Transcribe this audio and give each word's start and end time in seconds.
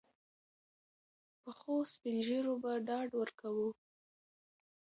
پخوسپین 1.41 2.17
ږیرو 2.25 2.53
به 2.63 2.71
ډاډ 2.87 3.09
ورکاوه. 3.19 3.69